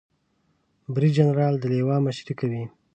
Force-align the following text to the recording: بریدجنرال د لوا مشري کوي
بریدجنرال 0.93 1.53
د 1.59 1.63
لوا 1.77 1.97
مشري 2.07 2.33
کوي 2.39 2.63